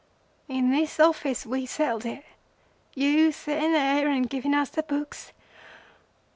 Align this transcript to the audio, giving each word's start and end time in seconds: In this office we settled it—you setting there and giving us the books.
In 0.47 0.71
this 0.71 0.99
office 0.99 1.45
we 1.45 1.67
settled 1.67 2.05
it—you 2.07 3.31
setting 3.31 3.71
there 3.73 4.07
and 4.09 4.27
giving 4.27 4.55
us 4.55 4.71
the 4.71 4.81
books. 4.81 5.31